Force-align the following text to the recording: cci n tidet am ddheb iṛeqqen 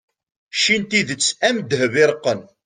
cci 0.57 0.75
n 0.81 0.83
tidet 0.89 1.25
am 1.47 1.57
ddheb 1.61 1.93
iṛeqqen 2.03 2.39